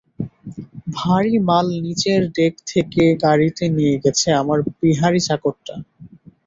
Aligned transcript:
ভারি 0.95 1.35
মাল 1.47 1.67
নিচের 1.79 2.21
ডেক 2.35 2.53
থেকে 2.71 3.03
গাড়িতে 3.23 3.63
নিয়ে 3.75 3.95
গেছে 4.03 4.27
আমার 4.41 4.59
বিহারী 4.77 5.21
চাকরটা। 5.27 5.75